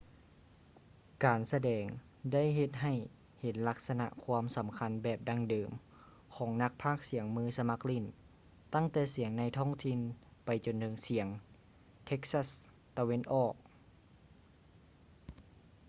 [1.25, 1.85] ການສະແດງ
[2.33, 2.93] ໄດ້ເຮັດໃຫ້
[3.41, 5.69] ເຫັນລັກສະນະຄວາມສໍາຄັນແບບດັ່ງເດີມ
[6.35, 8.05] ຂອງນັກພາກສຽງມືສະໝັກຫຼີ້ນ
[8.73, 9.99] ຕັ້ງແຕ່ສຽງໃນທ້ອງຖິ່ນ
[10.45, 11.27] ໄປຈົນເຖິງສຽງ
[12.07, 15.79] ເທັກຊັສ໌ ຕາເວັນອອກ east texas